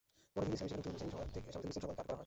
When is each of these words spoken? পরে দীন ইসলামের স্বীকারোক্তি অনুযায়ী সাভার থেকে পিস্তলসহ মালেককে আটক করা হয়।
পরে 0.33 0.45
দীন 0.49 0.55
ইসলামের 0.55 0.71
স্বীকারোক্তি 0.83 1.01
অনুযায়ী 1.01 1.13
সাভার 1.13 1.29
থেকে 1.33 1.45
পিস্তলসহ 1.45 1.81
মালেককে 1.81 2.01
আটক 2.01 2.07
করা 2.07 2.13
হয়। 2.15 2.19